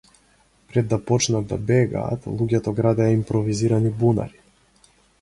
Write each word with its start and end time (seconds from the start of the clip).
Пред 0.67 0.87
да 0.93 0.97
почнат 1.11 1.51
да 1.51 1.59
бегаат, 1.73 2.27
луѓето 2.39 2.75
градеа 2.83 3.13
импровизирани 3.21 3.97
бунари. 4.03 4.47